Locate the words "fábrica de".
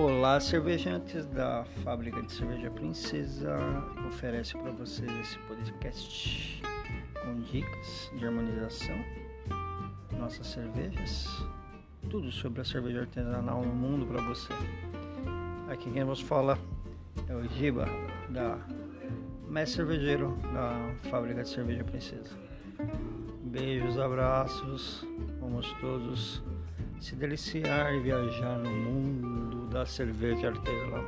1.82-2.30, 21.10-21.48